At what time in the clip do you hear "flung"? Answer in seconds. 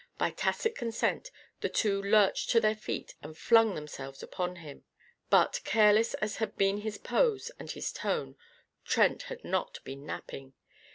3.37-3.75